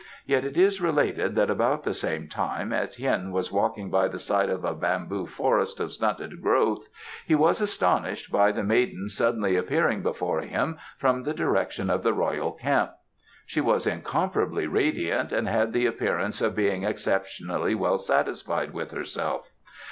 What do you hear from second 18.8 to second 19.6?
herself.